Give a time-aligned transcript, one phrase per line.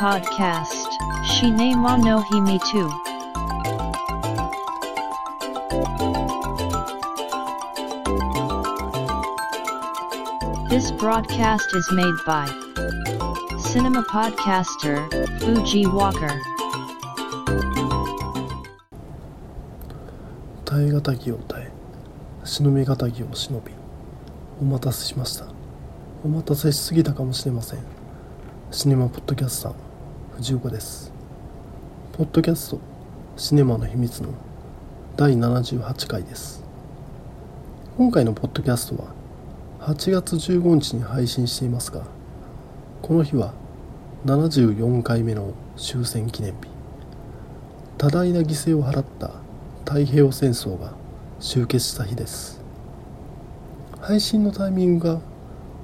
[0.00, 0.88] Podcast
[1.24, 2.88] Shinema no Himi too.
[10.68, 12.46] This broadcast is made by
[13.58, 15.08] Cinema Podcaster
[15.40, 16.40] Fuji Walker.
[20.64, 21.70] 耐え難きを耐え
[22.44, 23.72] 忍び難きを忍び
[24.60, 25.46] お待たせしました
[26.24, 27.80] お待たせしすぎたかもしれません
[28.70, 29.74] シネマポッドキャスター
[30.41, 31.13] 藤岡です。
[32.13, 32.79] ポッドキャスト
[33.37, 34.29] シネマの秘密の
[35.15, 36.63] 第78回です。
[37.95, 39.13] 今回のポッドキャストは
[39.81, 42.07] 8月15日に配信していますが
[43.03, 43.53] この日は
[44.25, 46.69] 74回目の終戦記念日。
[47.99, 49.33] 多大な犠牲を払った
[49.85, 50.93] 太平洋戦争が
[51.39, 52.59] 終結した日です。
[53.99, 55.21] 配信のタイミングが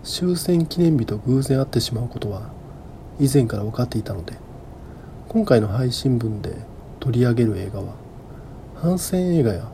[0.03, 2.49] 終戦記念日と偶然会ってしまうことは
[3.19, 4.46] 以前から分かっていたので
[5.29, 6.55] 今回の配信分で
[7.01, 7.95] 取り上げる映画は
[8.75, 9.69] 反戦映画や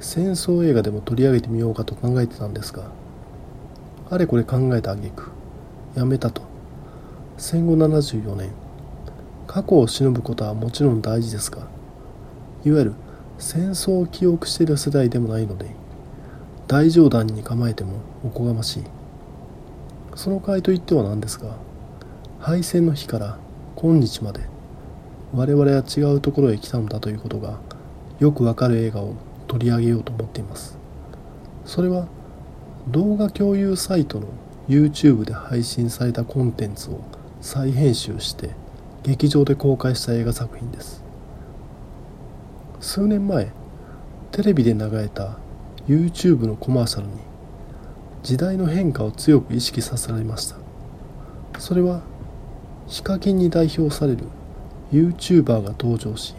[0.00, 2.90] 戦争映画でも取り上げてみようかと考えてたんですが
[4.10, 5.30] あれこれ考えた挙句
[5.94, 6.42] やめたと。
[7.36, 8.50] 戦後74年
[9.46, 11.68] 過去を忍ぶことはもちろん大事ですが
[12.64, 12.94] いわゆる
[13.38, 15.66] 戦争を記憶している世代でもないので
[16.66, 18.84] 大冗談に構えてもおこがましい。
[20.16, 21.56] その代わりといってはなんですが
[22.40, 23.38] 敗戦の日から
[23.76, 24.40] 今日まで
[25.32, 27.58] 我々は違うところへ来たのだということが
[28.18, 29.14] よくわかる映画を
[29.46, 30.78] 取り上げようと思っています。
[31.64, 32.08] それは
[32.88, 34.26] 動画共有サイトの
[34.68, 37.00] YouTube で配信されたコンテンツを
[37.40, 38.50] 再編集して
[39.02, 41.02] 劇場で公開した映画作品です。
[42.80, 43.52] 数年前
[44.32, 45.38] テレビで流れた
[45.86, 47.12] YouTube のコマーシャルに
[48.22, 50.56] 時代の変化を強く意識させられました。
[51.58, 52.02] それは
[52.86, 54.24] ヒカキンに代表される
[54.92, 56.34] YouTuber が登場し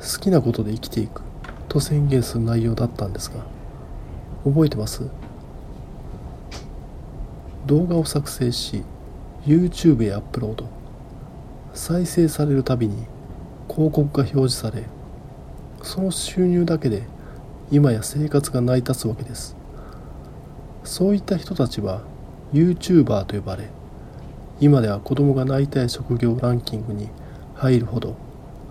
[0.00, 1.22] 好きなことで生きていく
[1.68, 3.44] と宣言する内容だったんですが
[4.44, 5.08] 覚えてます？
[7.66, 8.82] 動画を作成し
[9.46, 10.66] YouTube へアップロード。
[11.74, 13.06] 再生されるたびに
[13.68, 14.84] 広告が表示され
[15.82, 17.04] その収入だけで
[17.70, 19.56] 今や生活が成り立つわけです。
[20.84, 22.02] そういった人たちは
[22.52, 23.70] YouTuber と呼ばれ
[24.60, 27.08] 今では子供がなりたい職業ランキングに
[27.62, 28.16] 入るほど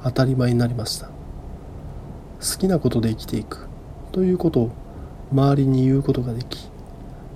[0.04, 1.08] 当たり前になりました。
[1.08, 3.70] 好きなことで生きていく
[4.12, 4.72] ということを
[5.32, 6.70] 周りに言うことができ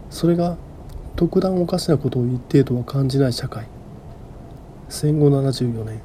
[0.09, 0.57] それが
[1.15, 3.67] 特段おかしなことを言ってとは感じない社会。
[4.89, 6.01] 戦後74年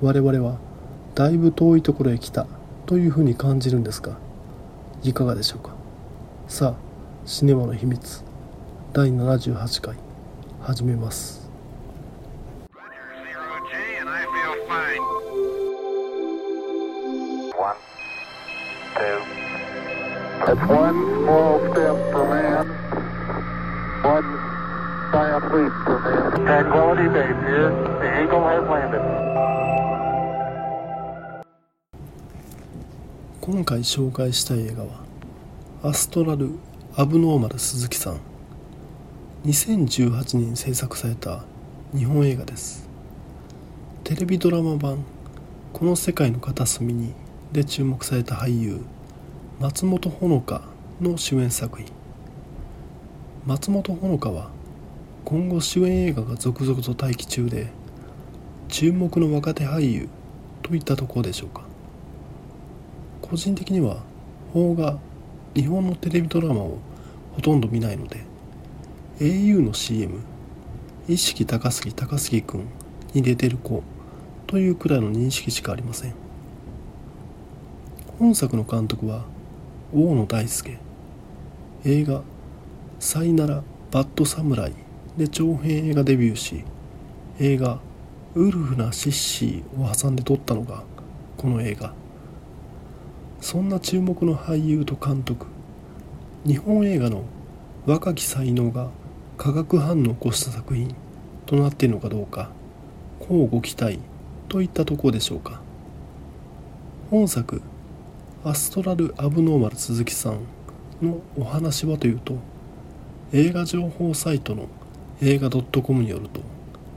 [0.00, 0.56] 我々は
[1.14, 2.46] だいぶ遠いところへ来た
[2.86, 4.16] というふうに感じるんですが
[5.02, 5.74] いかがでしょうか。
[6.48, 6.74] さあ
[7.26, 8.24] シネマの秘密
[8.94, 9.96] 第78回
[10.62, 11.41] 始めます。
[33.42, 35.04] 今回紹介したい映画は
[35.82, 36.58] アストラル・
[36.96, 38.20] アブノーマル鈴木さん
[39.44, 41.44] 2018年制作された
[41.94, 42.91] 日本映画です
[44.04, 45.04] テレビドラマ版
[45.72, 47.12] 「この世界の片隅に」
[47.52, 48.80] で注目された俳優
[49.60, 50.62] 松本穂香
[51.00, 51.86] の主演作品。
[53.46, 54.50] 松本穂香は
[55.24, 57.68] 今後主演映画が続々と待機中で
[58.66, 60.08] 注目の若手俳優
[60.62, 61.62] といったところでしょうか。
[63.20, 64.02] 個人的には
[64.52, 64.98] 邦画
[65.54, 66.78] 日本のテレビドラマを
[67.34, 68.24] ほとんど見ないので
[69.20, 70.18] au の CM
[71.08, 72.81] 意識高杉高杉くん
[73.14, 73.82] に出てる子
[74.46, 76.14] というくらいの認識しかありません。
[78.18, 79.24] 本作の監督は
[79.94, 80.78] 大野大輔。
[81.84, 82.22] 映画
[83.00, 84.72] 「さいならバッドサムライ」
[85.18, 86.64] で長編映画デビューし
[87.40, 87.80] 映画
[88.34, 90.84] 「ウルフなシッシー」を挟んで撮ったのが
[91.36, 91.92] この映画。
[93.40, 95.46] そんな注目の俳優と監督
[96.46, 97.24] 日本映画の
[97.86, 98.90] 若き才能が
[99.36, 100.94] 化学反応を起こした作品
[101.44, 102.50] となっているのかどうか。
[103.22, 104.00] 乞うご期待
[104.48, 105.60] といったところでしょうか。
[107.10, 107.62] 本作
[108.44, 110.40] 「アストラル・アブノーマル鈴木さん」
[111.00, 112.36] のお話はというと
[113.32, 114.66] 映画情報サイトの
[115.20, 116.40] 映画 .com によると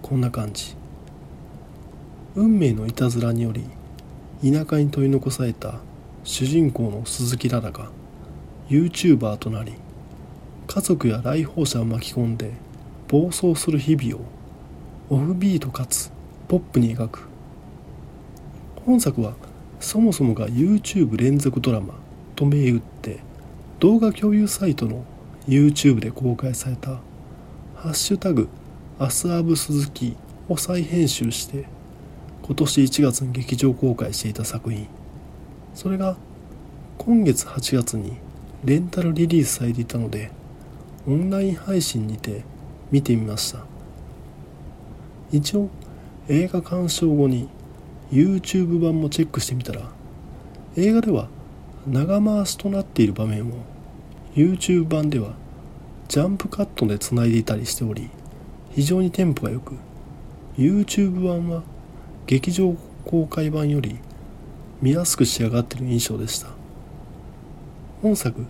[0.01, 0.75] こんな感じ。
[2.35, 3.63] 運命のいたずらにより
[4.41, 5.75] 田舎に取り残された
[6.25, 7.89] 主人公の鈴木ララが
[8.67, 9.73] YouTuber となり
[10.67, 12.51] 家族や来訪者を巻き込んで
[13.07, 14.25] 暴走する日々を
[15.09, 16.11] オフビートかつ
[16.47, 17.27] ポップに描く。
[18.85, 19.33] 本作は
[19.79, 21.95] そもそもが YouTube 連続ドラマ
[22.35, 23.19] と銘打って
[23.79, 25.03] 動画共有サイトの
[25.47, 26.99] YouTube で公開された
[27.75, 28.47] 「ハッシュタグ
[28.99, 30.15] アスアブ鈴木」
[30.47, 31.65] を再編集して
[32.43, 34.87] 今年1月に劇場公開していた作品。
[35.73, 36.15] それが
[36.97, 38.13] 今月8月に
[38.63, 40.31] レンタルリリースされていたので
[41.07, 42.43] オンライン配信にて
[42.91, 43.65] 見てみました。
[45.31, 45.69] 一応
[46.27, 47.49] 映画鑑賞後に
[48.11, 49.81] YouTube 版もチェックしてみたら
[50.75, 51.27] 映画では
[51.87, 53.53] 長回しとなっている場面を
[54.33, 55.33] YouTube 版では
[56.07, 58.09] ジャンプカットでつないでいたりしており
[58.71, 59.75] 非常にテンポが良く
[60.57, 61.63] YouTube 版は
[62.25, 62.75] 劇場
[63.05, 63.99] 公開版より
[64.81, 66.47] 見やすく仕上がっている印象でした。
[68.01, 68.45] 本作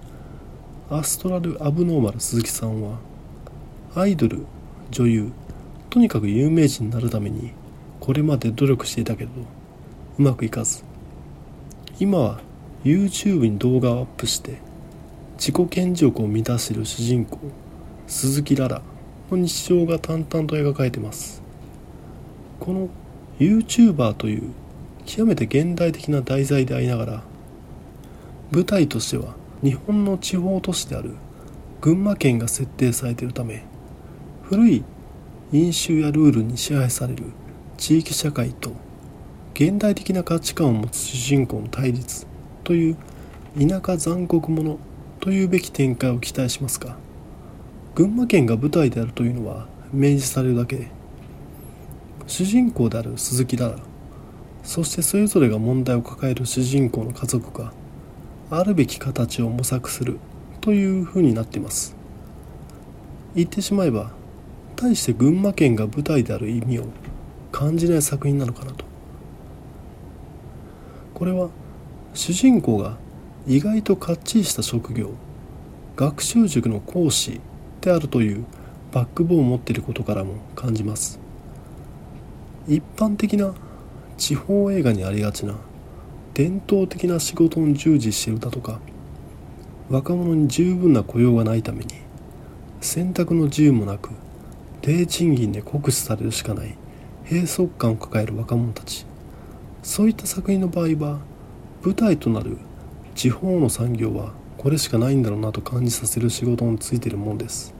[0.89, 2.97] アストラル・アブノーマル鈴木さんは
[3.95, 4.45] アイドル
[4.91, 5.31] 女優
[5.89, 7.51] とにかく有名人になるために
[8.05, 9.31] これまで努力していたけど
[10.19, 10.83] うまくいかず。
[11.99, 12.39] 今は
[12.83, 14.59] YouTube に動画をアップして
[15.37, 17.39] 自己顕示欲を満たしている主人公
[18.05, 18.83] 鈴木ララ
[19.31, 21.41] の日常が淡々と描かれています。
[22.59, 22.89] この
[23.39, 24.51] YouTuber という
[25.07, 27.23] 極めて現代的な題材でありながら
[28.51, 31.15] 舞台としては日本の地方都市である
[31.81, 33.65] 群馬県が設定されているため
[34.43, 34.83] 古い
[35.51, 37.23] 飲酒やルールに支配される
[37.77, 38.71] 地域社会と
[39.53, 42.25] 現代的な価値観を持つ主人公の対立
[42.63, 42.97] という
[43.59, 44.77] 田舎残酷者
[45.19, 46.97] というべき展開を期待しますが
[47.93, 50.75] 群馬県が舞台であるというのは明示されるだけ。
[50.75, 50.89] で
[52.27, 53.77] 主人公である鈴木だら
[54.63, 57.71] そしてそれぞれが問題を抱える主人公の家族が
[58.49, 60.19] あるべき形を模索する
[60.59, 61.95] という風になっています。
[63.35, 64.11] 言ってしまえば
[64.75, 66.85] 対して群馬県が舞台である意味を
[67.55, 68.83] 感じない作品なのかなと。
[71.13, 71.47] これは
[72.13, 72.97] 主人公が
[73.47, 75.11] 意外とかっちりした職業
[75.95, 77.39] 学習塾の講師
[77.79, 78.45] であるという
[78.91, 81.17] バックボーンを持っていることからも感じます。
[82.67, 83.53] 一般的な
[84.17, 85.55] 地方映画にありがちな
[86.33, 88.81] 伝統的な仕事に従事しているだとか
[89.89, 91.95] 若者に十分な雇用がないために
[92.81, 94.09] 選択の自由もなく
[94.81, 96.75] 低賃金で酷使されるしかない。
[97.29, 99.05] 閉塞感を抱える若者たち。
[99.81, 101.19] そういった作品の場合は
[101.83, 102.57] 舞台となる
[103.15, 107.73] 地方の産業はこれしかないんだろうなと感じさせる仕事についているものです。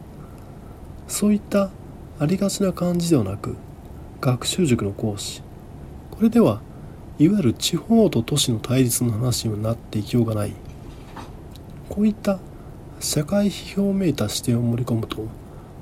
[1.08, 1.70] そういった
[2.20, 3.56] ありがちな感じではなく
[4.22, 5.42] 学習塾の講師。
[6.12, 6.62] これでは
[7.20, 10.54] いわゆる地方と都市の対立の話にはなっていきようがない。
[11.90, 12.40] こういった
[13.00, 15.28] 社会批評めいた視点を盛り込むと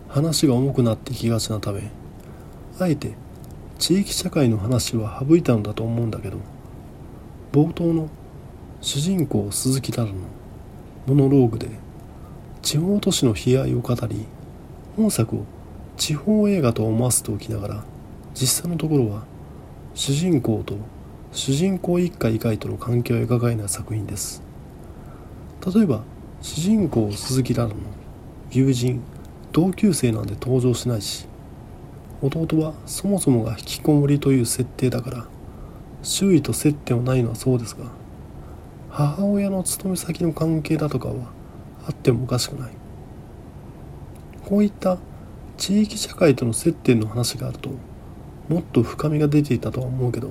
[0.10, 1.90] 話が重くなっていきがちなため
[2.80, 3.14] あえて
[3.84, 6.38] 地域社会の話は省いたのだと思うんだけど
[7.52, 8.08] 冒頭の
[8.80, 10.14] 主人公鈴木太郎の
[11.06, 11.68] モノローグで
[12.62, 14.26] 地方都市の悲哀を語り
[14.96, 15.44] 本作を
[15.98, 17.84] 地方映画と思わせておきながら
[18.34, 19.26] 実際のところは
[19.96, 20.78] 主人公と
[21.34, 24.42] 主人公一家以外との関係を描かない作品です。
[25.76, 26.04] 例えば
[26.42, 27.76] 主人公鈴木蘭の
[28.50, 29.02] 友人
[29.52, 31.28] 同級生なんて登場しないし
[32.26, 35.28] 弟はそもそもが引きこもりという設定だから
[36.02, 37.86] 周囲と接点はないのはそうですが
[38.90, 41.34] 母親の勤め先の関係だとかは
[41.86, 42.72] あってもおかしくない。
[44.46, 44.98] こういった
[45.58, 47.70] 地域社会との接点の話があると
[48.50, 50.30] もっと深みが出ていたとは思うけど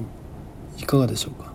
[0.79, 1.52] いかがでしょうか？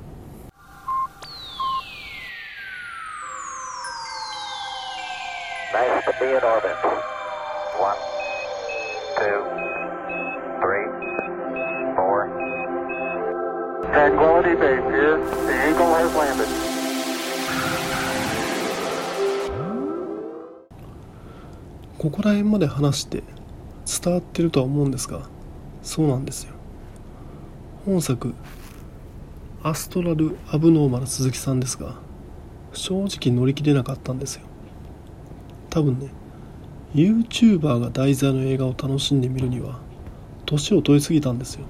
[22.78, 23.24] 話して
[24.04, 25.22] 伝わってるとは思うんですが
[25.82, 26.54] そうなんですよ。
[27.86, 28.36] 本作
[29.64, 31.96] アストラル・アブノーマル鈴木さんですが
[32.74, 34.42] 正直乗り切れなかったんですよ。
[35.72, 36.10] 多分ね
[36.94, 39.80] YouTuber が題材の映画を楽しんでみるには
[40.46, 41.66] 年を取りすぎたんですよ。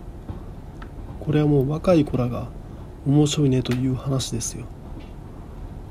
[1.21, 2.49] これはもう若い子らが
[3.05, 4.65] 面白いねという話ですよ。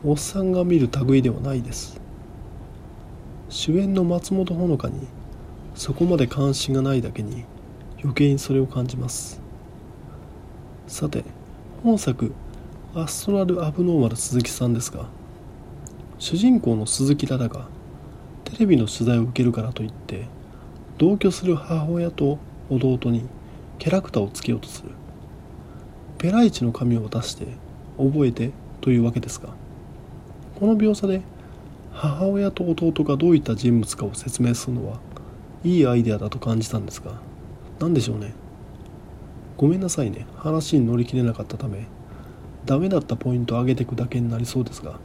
[0.04, 2.00] おっさんが見る類ではないです。
[3.48, 5.06] 主演の松本穂香に
[5.74, 7.44] そこまで関心がないだけに
[8.00, 9.40] 余計にそれを感じます。
[10.86, 11.24] さて
[11.82, 12.32] 本作
[12.94, 15.06] 「アストラル・アブノーマル鈴木さん」ですが
[16.18, 17.68] 主人公の鈴木ララが
[18.44, 20.26] テレビの取材を受けるからといって
[20.98, 22.38] 同居する母親と
[22.70, 23.24] 弟に
[23.78, 24.90] キャラクターをつけようとする。
[26.18, 27.46] ペライチの紙を出して
[27.98, 28.50] 覚えて
[28.80, 29.50] というわけですが
[30.58, 31.20] この描写で
[31.98, 35.00] 母親と弟がどういった人物かを説明するのは
[35.64, 37.22] いいアイデアだと感じたんですが
[37.80, 38.34] 何でしょうね。
[39.56, 40.26] ごめんなさいね。
[40.36, 41.86] 話に乗り切れなかったため
[42.66, 44.98] ダメだったポイントを上げていくだけになりそうですが。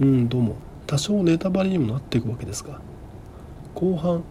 [0.00, 0.56] うんどうも。
[0.86, 2.80] 多少ネタバレにもなっていくわけですが。
[3.74, 4.24] 後半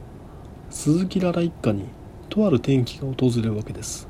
[0.72, 1.86] 鈴木ララ一家に
[2.29, 4.08] とある転機が訪れるわけです。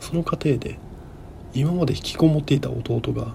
[0.00, 0.80] その過程で
[1.54, 3.34] 今まで引きこもっていた弟が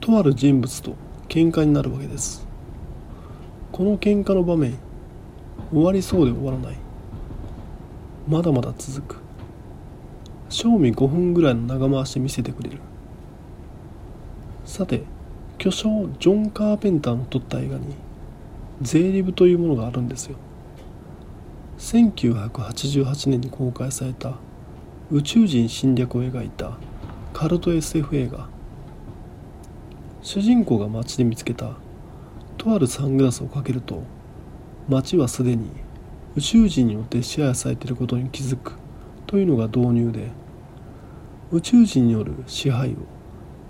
[0.00, 0.96] とある人物と
[1.28, 2.46] 喧嘩になるわけです。
[3.72, 4.78] この喧嘩の場面
[5.70, 6.76] 終わりそうで終わらない。
[8.28, 9.16] まだまだ続く。
[10.48, 12.78] 賞味5分ぐらいの長回しで見せてくれる。
[14.64, 15.02] さて
[15.58, 17.94] 巨匠ジョン・カーペンターの撮った映画に
[18.82, 20.36] ゼーリブというものがあるんですよ。
[21.78, 24.36] 1988年に公開された
[25.10, 26.78] 宇宙人侵略を描いた
[27.32, 28.55] カルト SF 映画。
[30.26, 31.76] 主人公が街で見つけた。
[32.58, 34.02] とあるサングラスをかけると
[34.88, 35.70] 街はすでに
[36.34, 38.72] 宇宙人によって支配されていることに気づく。
[39.28, 40.32] というのが導入で
[41.52, 42.96] 宇宙人による支配を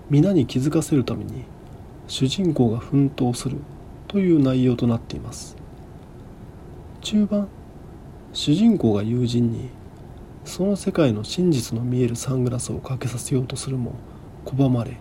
[0.09, 1.45] 皆に気づかせるために
[2.09, 3.59] 主人公が奮闘する。
[4.09, 5.59] という内容となっています。
[7.03, 7.49] 中盤
[8.33, 9.69] 主人公が友人に
[10.47, 13.93] その世界の真実の見えるサングラスをかけさせようとするも
[14.47, 14.97] 拒まれ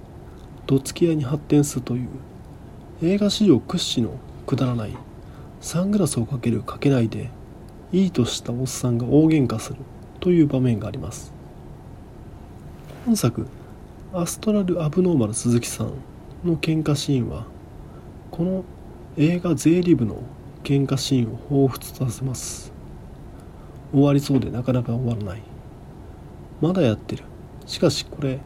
[0.67, 2.09] どつき合いに発展するという。
[3.03, 4.95] 映画史上屈指のくだらない。
[5.61, 7.29] サングラスをかけるかけないで
[7.91, 9.77] いいとしたおっさんが大喧嘩する
[10.19, 11.33] という場面があります。
[13.05, 13.47] 本作
[14.13, 15.93] アストラル・アブノーマル鈴木さん
[16.43, 17.45] の喧嘩シーンは
[18.31, 18.63] この
[19.17, 20.17] 映画税理部の
[20.63, 22.71] 喧嘩シーンを彷彿させます。
[23.91, 25.41] 終わりそうでなかなか終わらない。
[26.61, 27.23] まだやってる。
[27.65, 28.39] しかしこれ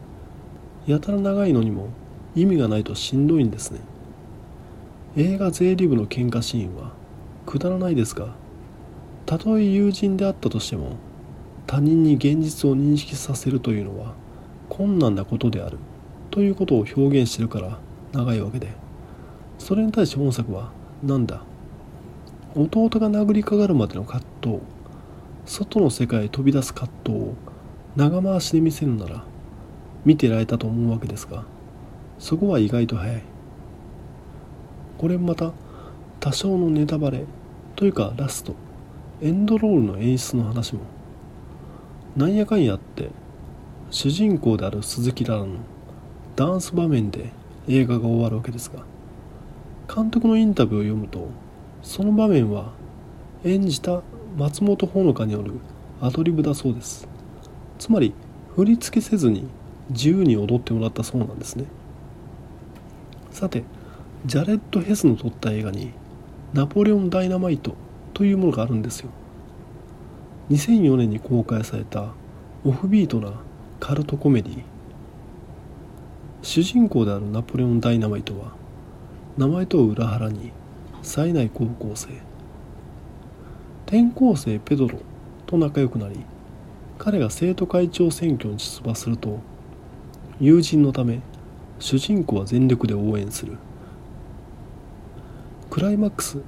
[0.86, 1.88] やたら長いのにも
[2.34, 3.80] 意味がないとしんどいんですね。
[5.16, 6.92] 映画税理部の喧嘩シーンは
[7.46, 8.34] くだらないですが
[9.26, 10.96] たとえ友人であったとしても
[11.66, 14.14] 他人に現実を認識させるというのは
[14.68, 15.78] 困難なことである
[16.30, 17.78] ということを表現してるから
[18.12, 18.72] 長いわけで。
[19.58, 20.72] それに対して本作は
[21.02, 21.42] なんだ？
[22.54, 24.58] 弟が殴りかかるまでの葛藤
[25.44, 27.34] 外の世界へ飛び出す葛藤を
[27.94, 29.24] 長回しで見せるなら
[30.04, 31.44] 見てられたと思うわけですが
[32.20, 33.22] そこは意外と早い。
[34.98, 35.52] これまた
[36.20, 37.24] 多少のネタバレ
[37.74, 38.54] というかラスト
[39.22, 40.82] エンドロールの演出の話も
[42.14, 43.08] なんやかんやって
[43.90, 45.56] 主人公である鈴木ララの
[46.36, 47.32] ダンス場面で
[47.66, 48.84] 映画が終わるわけですが
[49.92, 51.28] 監督のインタビューを読むと
[51.82, 52.72] その場面は
[53.44, 54.02] 演じた
[54.36, 55.54] 松本穂香による
[56.02, 57.08] アドリブだそうです。
[57.78, 58.12] つまり
[58.54, 59.48] 振り付けせずに
[59.88, 61.64] 自由に踊ってもらったそうなんですね。
[63.30, 63.64] さて
[64.26, 65.92] ジャレッド・ヘスの撮った映画に
[66.52, 67.74] ナポレオン・ダイナマイト
[68.12, 69.10] というものがあるんですよ。
[70.50, 72.08] 2004年に公開された
[72.64, 73.32] オフビートな
[73.78, 74.62] カルトコメディ
[76.42, 78.52] 主人公であるナポレオン・ダイナマイトは
[79.38, 80.52] 名前とは裏腹に
[81.02, 82.08] 冴えない高校生。
[83.86, 84.98] 転校生ペドロ
[85.46, 86.20] と仲良くなり
[86.98, 89.40] 彼が生徒会長選挙に出馬すると
[90.40, 91.20] 友人のため
[91.80, 93.56] 主人公は全力で応援する。
[95.70, 96.38] クライマックス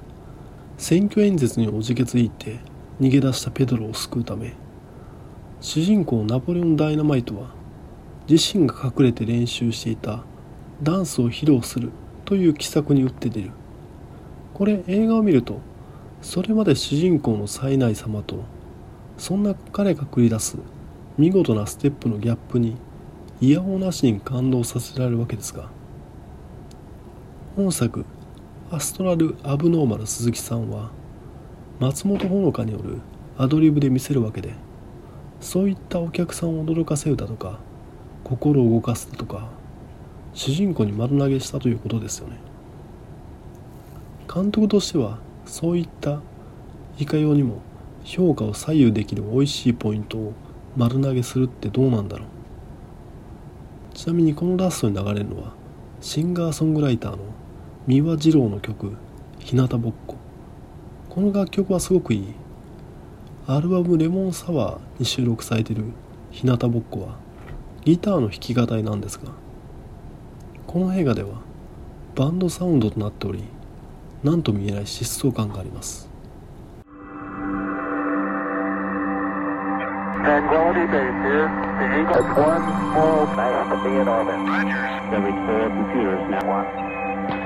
[0.77, 2.59] 選挙演説におじけついて
[3.01, 4.53] 逃げ出したペドロを救うため。
[5.59, 7.49] 主人公ナポレオン・ダイナマイトは
[8.29, 10.23] 自身が隠れて練習していた
[10.83, 11.89] ダンスを披露する
[12.25, 13.51] という奇策に打って出る。
[14.53, 15.61] これ映画を見ると
[16.21, 18.43] それまで主人公の冴えない様と
[19.17, 20.57] そんな彼が繰り出す
[21.17, 22.75] 見事なステップのギャップに
[23.41, 25.69] 嫌おなしに感動させられるわけですが
[27.55, 28.05] 本作
[28.71, 30.91] アストラル・アブノーマル鈴木さんは
[31.79, 32.99] 松本穂香による
[33.37, 34.53] アドリブで見せるわけで
[35.41, 37.59] そういったお客さんを驚かせるだとか
[38.23, 39.49] 心を動かすだとか
[40.33, 42.37] 主人公に丸投げしたということですよね。
[44.33, 46.21] 監督としてはそういった
[46.97, 47.61] いかようにも
[48.03, 50.33] 評価を左右できる美味しいポイントを
[50.75, 52.27] 丸投げするってどうなんだろう？
[53.93, 55.53] ちなみにこのラストに流れるのは
[56.01, 57.19] シンガーソングライターの
[57.85, 58.93] 三輪二郎の曲
[59.39, 60.15] 「日向ぼっこ」
[61.09, 62.33] この楽曲はすごくいい。
[63.45, 65.83] アルバム「レモンサワー」に収録されている
[66.31, 67.17] 「日向ぼっこ」は
[67.83, 69.31] ギターの弾き語りなんですが
[70.65, 71.41] この映画では
[72.15, 73.43] バンドサウンドとなっており
[74.23, 76.12] 何とも言えない疾走感があります。
[80.23, 81.51] Tranquility Base here.
[81.79, 82.15] The Eagle.
[82.23, 83.27] It's one small.
[83.35, 84.39] Nice to be in orbit.
[84.47, 84.91] Rogers.
[85.11, 86.47] Every four computers now.
[86.47, 86.67] One.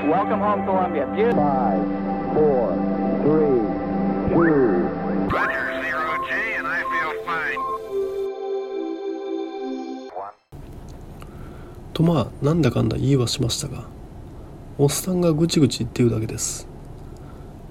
[0.08, 1.06] Welcome home, Columbia.
[1.34, 1.82] Five,
[2.38, 2.78] four,
[3.26, 3.66] three,
[4.30, 4.78] two.
[5.34, 7.62] Roger, zero G, and I feel fine.
[11.94, 13.86] とまあなんだかんだ言いはしましたが
[14.78, 16.68] おっさんがぐちぐち言ってるだけです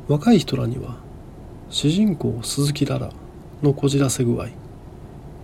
[0.09, 0.97] 若い人らには
[1.71, 3.13] 主人公鈴木ララ
[3.63, 4.49] のこじらせ具合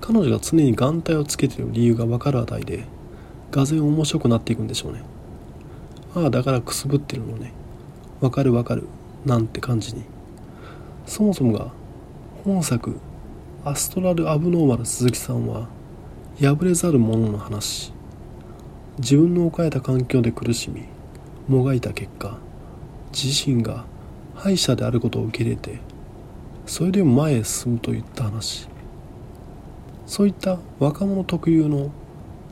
[0.03, 2.85] 彼女が常に眼帯をつけてる理由がわかるあたりで
[3.53, 5.03] がぜ面白くなっていくんでしょうね。
[6.17, 7.53] ああだからくすぶってるのね。
[8.21, 8.89] わかるわかる。
[9.25, 10.03] なんて感じに。
[11.07, 11.71] そもそもが
[12.45, 12.99] 本作
[13.65, 15.69] アストラル・アブノーマル鈴木さんは
[16.41, 17.93] 破れざる者の話。
[18.99, 20.85] 自分の置かれた環境で苦しみ
[21.49, 22.37] もがいた結果
[23.13, 23.85] 自身が
[24.35, 25.81] 敗者であることを受け入れて
[26.67, 28.72] それでも前へ進むといった話。
[30.13, 31.91] そういった若者特有の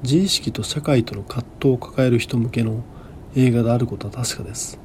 [0.02, 2.82] 自意識と社会との葛藤を抱える人向けの
[3.36, 4.78] 映画であることは確かです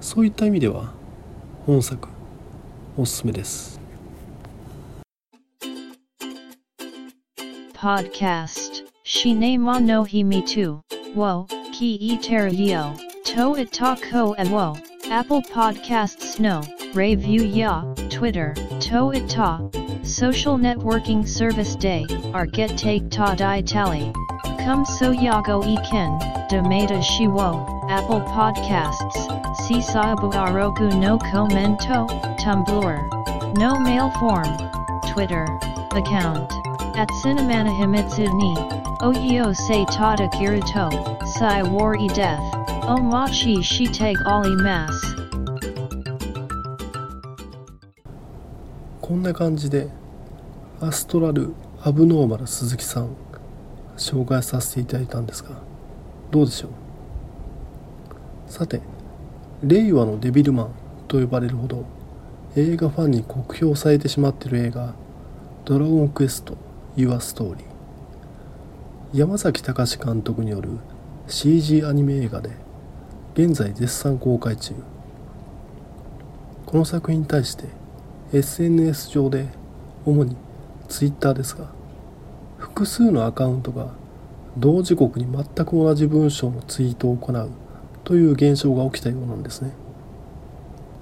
[0.00, 0.92] そういった意味では
[1.66, 2.08] 本作
[2.96, 3.78] おすすめです
[7.74, 8.84] Podcast.
[9.04, 10.80] Shine mo no hi me too.
[11.14, 12.18] Wo, ki e
[12.68, 12.96] yo.
[13.24, 14.76] To it ko e wo.
[15.08, 16.62] Apple Podcasts no.
[16.94, 17.84] Review ya.
[18.10, 18.54] Twitter.
[18.90, 19.79] To it ta.
[20.02, 22.06] Social networking service day.
[22.34, 24.12] Our get take ta di tally.
[24.64, 26.18] Come so yago e ken.
[26.48, 27.88] Demata shiwo.
[27.90, 29.16] Apple Podcasts.
[29.66, 32.06] Si saabu arogu no commento.
[32.38, 33.56] Tumblr.
[33.58, 34.48] No mail form.
[35.12, 35.46] Twitter.
[35.92, 36.50] Account.
[36.96, 38.54] At Cinemana Himitsu ni.
[39.00, 40.90] Oyo se tada kiruto.
[41.38, 42.42] Sai war e death.
[42.88, 45.19] Omachi shi take ali mas.
[49.10, 49.88] こんな感じで
[50.80, 51.52] アストラル・
[51.82, 53.08] アブノーマル鈴木さん
[53.96, 55.50] 紹介させていただいたんですが
[56.30, 56.70] どうでしょう？
[58.46, 58.80] さて
[59.64, 60.70] 令和のデビルマン
[61.08, 61.86] と呼ばれるほど
[62.54, 64.94] 映画ファンに酷評されてしまっている映画
[65.66, 66.56] 「ドラゴンクエスト
[66.96, 67.64] Your Story」
[69.12, 70.68] 山崎隆監督による
[71.26, 72.50] CG アニメ映画で
[73.34, 74.76] 現在絶賛公開中。
[76.64, 77.64] この作品に対して
[78.32, 79.48] SNS 上で
[80.06, 80.36] 主に
[80.88, 81.66] Twitter ですが
[82.58, 83.88] 複数のアカウントが
[84.56, 87.50] 同時刻に全く同じ文章のツイートを行う
[88.04, 89.72] という現象が起きたようなんですね。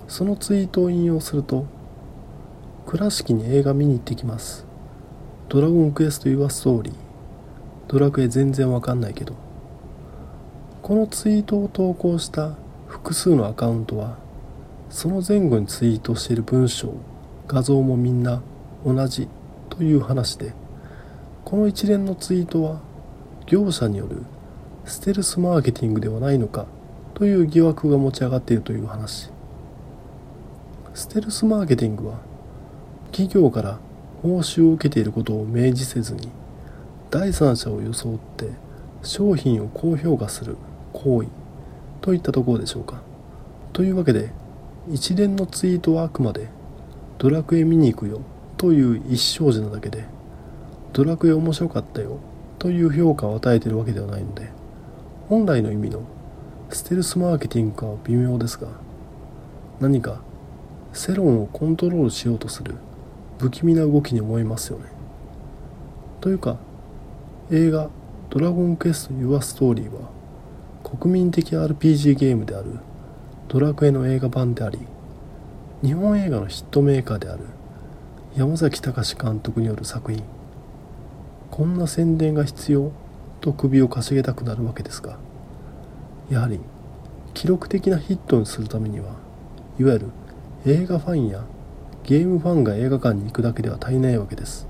[0.07, 1.67] そのツイートを引用すると
[2.87, 4.67] 倉敷に映画見に行ってきます。
[5.51, 6.95] ドラゴンクエスト・ユア・ストーリー。
[7.89, 9.35] ドラクエ全然わかんないけど。
[10.81, 14.17] このツイートを投稿した複数のアカウントは
[14.89, 17.01] その前後にツイートしている文章を
[17.49, 18.43] 画像もみんな
[18.85, 19.29] 同じ
[19.71, 20.37] という話。
[20.37, 20.53] で
[21.45, 22.81] この一連のツイートは
[23.47, 24.23] 業者による
[24.85, 26.67] ステルスマーケティングではないのか
[27.15, 29.31] という疑惑が持ち上がっているという話。
[30.93, 32.19] ステルスマーケティングは
[33.07, 33.79] 企業から
[34.23, 36.29] 報酬を受けていることを明示せずに
[37.11, 38.51] 第三者を装って
[39.03, 40.57] 商品を高評価する
[40.93, 41.29] 行為
[42.01, 43.01] といったところでしょうか。
[43.73, 44.33] というわけで
[44.91, 46.49] 一連のツイートはあくまで
[47.19, 48.21] ドラクエ見に行くよ
[48.57, 50.05] という一生児なだけで
[50.93, 52.19] ドラクエ面白かったよ
[52.59, 54.51] という評価を与えているわけではないので
[55.29, 56.03] 本来の意味の
[56.71, 58.69] ステルスマーケティングかは微妙ですが
[59.81, 60.21] 何か
[60.93, 62.77] 世論をコントロールしようとする
[63.39, 64.87] 不気味な動きに思えますよね。
[66.21, 66.57] というか
[67.51, 67.89] 映画
[68.31, 70.11] 「ドラゴンクエスト・ユア・ストーリー」は
[70.83, 72.79] 国民的 RPG ゲームである
[73.49, 74.79] ドラクエの映画版であり
[75.81, 77.45] 日本映画のヒットメーカーである
[78.35, 80.25] 山崎隆監督による作品。
[81.53, 82.91] こんな宣伝が必要
[83.41, 85.19] と首をかしげたくなるわけですが
[86.31, 86.59] やはり
[87.33, 89.15] 記録的なヒットにするためには
[89.79, 90.07] いわゆる
[90.67, 91.45] 映画ファンや
[92.03, 94.67] ゲームファンが映画館に行くだけでは足りないわけです。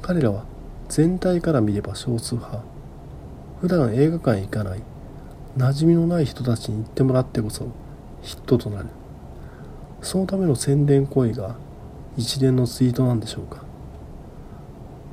[0.00, 0.46] 彼らは
[0.88, 2.62] 全体から見れば少数派。
[3.60, 4.82] 普段映画館へ行かない
[5.58, 7.66] 馴染みのない人たちに行ってもらってこそ
[8.22, 8.86] ヒットとなる。
[10.04, 11.56] そのための宣伝行為が
[12.18, 13.64] 一連のツイートなんでしょうか。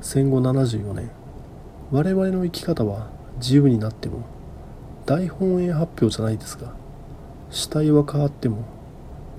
[0.02, 1.10] 戦後74年。
[1.90, 4.22] 我々の生き方は自由になっても
[5.06, 6.72] 大本営発表じゃないですが
[7.50, 8.64] 主体は変わっても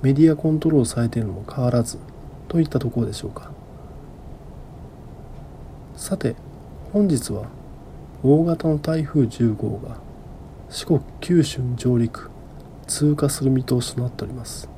[0.02, 1.98] メディアコントロールされているのも変わらず
[2.46, 3.50] といったところでしょうか。
[5.96, 6.34] さて
[6.92, 7.46] 本日は
[8.22, 9.98] 大型の台風10号が
[10.68, 12.30] 四国九州に上陸
[12.86, 14.73] 通過する見通しとなっております。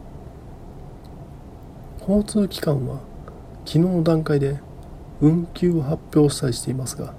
[2.09, 3.01] 交通機関は
[3.65, 4.61] 昨日の段階で
[5.21, 7.15] 運休を発表したりしていますが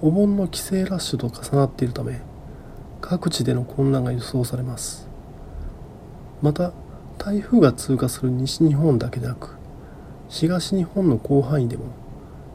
[0.00, 2.20] お盆の帰省ラッシュと重なっているため
[3.00, 5.06] 各地での混乱が予想されます。
[6.42, 6.72] また
[7.18, 9.50] 台風が通過する西日本だけでなく
[10.28, 11.84] 東日本の広範囲でも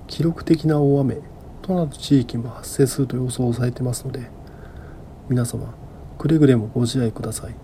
[0.08, 1.19] 記録的な大雨
[1.62, 4.30] となる地域も発生すると予想されていますので
[5.30, 5.73] 皆様
[6.17, 7.56] くれぐれもご自愛ください。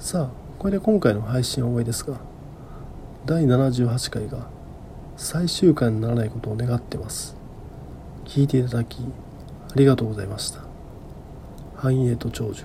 [0.00, 2.18] さあこれで今回の配信は終わりですが
[3.26, 4.48] 第78回が
[5.16, 7.36] 最終回にならないことを願ってます
[8.24, 10.60] 聞いていただきありがとうございました
[11.76, 12.64] 繁栄と長寿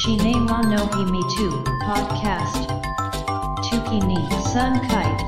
[0.00, 1.50] Shine wa no himi tu
[1.84, 2.64] podcast.
[3.68, 4.16] Tuki ni
[4.50, 5.24] sun kite.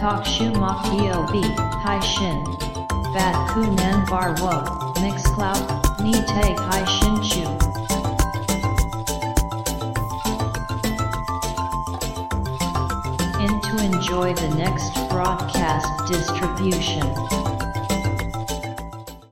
[0.00, 1.30] Kok shu mok yob
[1.84, 2.42] hai shin.
[3.14, 3.48] Bat
[14.08, 17.47] enjoy the next broadcast distribution.